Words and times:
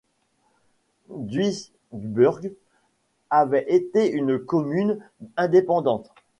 Duisburg 1.15 2.51
avait 3.29 3.71
été 3.71 4.09
une 4.11 4.39
commune 4.39 4.97
indépendante. 5.37 6.11